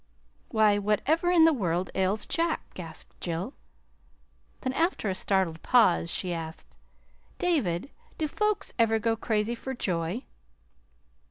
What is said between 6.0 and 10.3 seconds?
she asked. "David, do folks ever go crazy for joy?